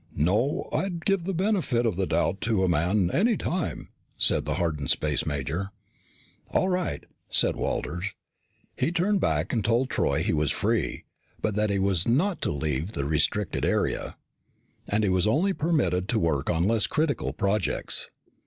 [0.15, 0.67] "No.
[0.73, 4.89] I'd give the benefit of the doubt to a man any time," said the hardened
[4.89, 5.69] space major.
[6.49, 8.07] "All right," said Walters.
[8.75, 11.03] He turned back and told Troy he was free,
[11.39, 14.17] but that he was not to leave the restricted area.
[14.87, 18.09] And he was only permitted to work on less critical projects.